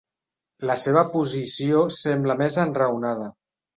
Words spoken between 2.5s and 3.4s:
enraonada.